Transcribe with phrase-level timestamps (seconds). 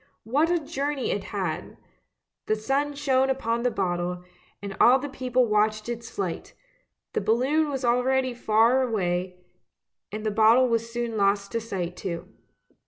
[0.23, 1.77] What a journey it had!
[2.47, 4.23] The sun shone upon the bottle,
[4.59, 6.55] and all the people watched its flight;
[7.13, 9.37] the balloon was already far away,
[10.11, 12.27] and the bottle was soon lost to sight too.